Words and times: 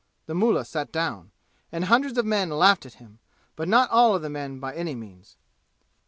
The 0.25 0.33
mullah 0.33 0.65
sat 0.65 0.91
down, 0.91 1.29
and 1.71 1.85
hundreds 1.85 2.17
of 2.17 2.25
men 2.25 2.49
laughed 2.49 2.87
at 2.87 2.95
him, 2.95 3.19
but 3.55 3.67
not 3.67 3.87
all 3.91 4.15
of 4.15 4.23
the 4.23 4.31
men 4.31 4.59
by 4.59 4.73
any 4.73 4.95
means. 4.95 5.37